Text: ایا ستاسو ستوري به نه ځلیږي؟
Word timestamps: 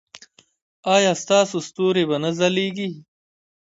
ایا 0.95 1.11
ستاسو 1.23 1.57
ستوري 1.67 2.03
به 2.09 2.17
نه 2.23 2.29
ځلیږي؟ 2.37 2.89